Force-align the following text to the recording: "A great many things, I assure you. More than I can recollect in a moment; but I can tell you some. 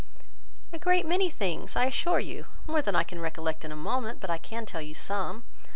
"A 0.73 0.79
great 0.79 1.05
many 1.05 1.29
things, 1.29 1.75
I 1.75 1.85
assure 1.85 2.19
you. 2.19 2.47
More 2.65 2.81
than 2.81 2.95
I 2.95 3.03
can 3.03 3.19
recollect 3.21 3.63
in 3.63 3.71
a 3.71 3.75
moment; 3.75 4.19
but 4.19 4.31
I 4.31 4.39
can 4.39 4.65
tell 4.65 4.81
you 4.81 4.95
some. 4.95 5.43